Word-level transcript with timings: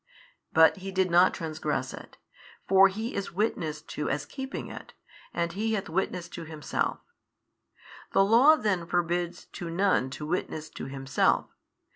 But 0.51 0.77
he 0.77 0.91
did 0.91 1.11
not 1.11 1.31
trangress 1.31 1.93
it; 1.93 2.17
for 2.67 2.87
he 2.87 3.13
is 3.13 3.31
witnessed 3.33 3.87
to 3.89 4.09
as 4.09 4.25
keeping 4.25 4.67
it, 4.67 4.93
and 5.31 5.53
he 5.53 5.73
hath 5.73 5.89
witnessed 5.89 6.33
to 6.33 6.43
himself. 6.43 7.01
The 8.11 8.25
Law 8.25 8.55
then 8.55 8.87
forbids 8.87 9.45
to 9.45 9.69
none 9.69 10.09
to 10.09 10.25
witness 10.25 10.71
to 10.71 10.85
himself. 10.85 11.51